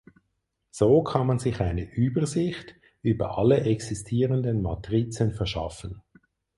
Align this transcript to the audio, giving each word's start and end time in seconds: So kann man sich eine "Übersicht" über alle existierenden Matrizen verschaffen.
So 0.71 1.03
kann 1.03 1.27
man 1.27 1.37
sich 1.37 1.59
eine 1.59 1.83
"Übersicht" 1.93 2.73
über 3.03 3.37
alle 3.37 3.61
existierenden 3.65 4.63
Matrizen 4.63 5.31
verschaffen. 5.31 6.01